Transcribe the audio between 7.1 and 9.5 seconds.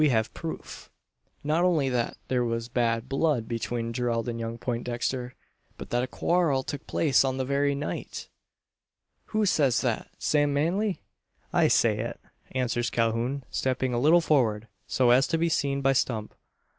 on the very night" "Who